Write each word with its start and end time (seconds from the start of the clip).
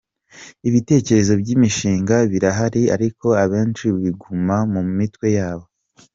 Ibitekerezo 0.67 1.33
by’imishinga 1.41 2.15
birahari 2.31 2.81
ariko 2.95 3.27
abenshi 3.43 3.85
biguma 4.01 4.55
mu 4.73 4.81
mitwe 4.97 5.27
yabo. 5.37 5.65